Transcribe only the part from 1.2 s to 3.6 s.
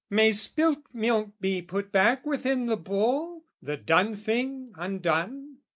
be put back within the bowl